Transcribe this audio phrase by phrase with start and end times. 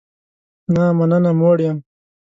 [0.73, 1.77] نه مننه، موړ یم